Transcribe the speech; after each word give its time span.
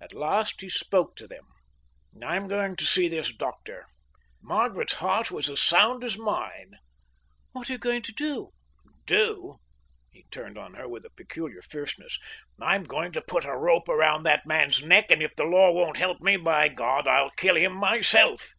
At 0.00 0.14
last 0.14 0.60
he 0.60 0.68
spoke 0.68 1.16
to 1.16 1.26
them. 1.26 1.44
"I'm 2.24 2.46
going 2.46 2.76
to 2.76 2.86
see 2.86 3.08
this 3.08 3.34
doctor. 3.34 3.84
Margaret's 4.40 4.92
heart 5.02 5.32
was 5.32 5.50
as 5.50 5.60
sound 5.60 6.04
as 6.04 6.16
mine." 6.16 6.74
"What 7.50 7.68
are 7.68 7.72
you 7.72 7.78
going 7.80 8.02
to 8.02 8.12
do?" 8.12 8.50
"Do?" 9.06 9.56
He 10.12 10.22
turned 10.30 10.56
on 10.56 10.74
her 10.74 10.86
with 10.88 11.04
a 11.04 11.10
peculiar 11.10 11.62
fierceness. 11.62 12.16
"I'm 12.60 12.84
going 12.84 13.10
to 13.10 13.20
put 13.20 13.44
a 13.44 13.56
rope 13.56 13.88
round 13.88 14.24
that 14.24 14.46
man's 14.46 14.84
neck, 14.84 15.10
and 15.10 15.20
if 15.20 15.34
the 15.34 15.42
law 15.42 15.72
won't 15.72 15.96
help 15.96 16.20
me, 16.20 16.36
by 16.36 16.68
God, 16.68 17.08
I'll 17.08 17.30
kill 17.30 17.56
him 17.56 17.72
myself." 17.72 18.52